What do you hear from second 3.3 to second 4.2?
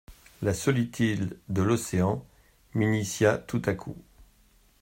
tout à coup.